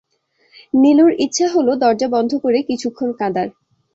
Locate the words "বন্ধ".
2.07-2.31